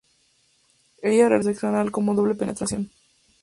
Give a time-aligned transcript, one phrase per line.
[1.03, 2.83] Ella realiza tanto sexo anal como doble penetración.